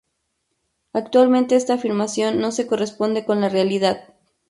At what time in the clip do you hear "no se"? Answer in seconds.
2.39-2.65